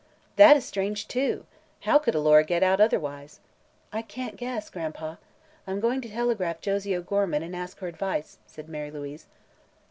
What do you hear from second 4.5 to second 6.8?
Gran'pa, I'm going to telegraph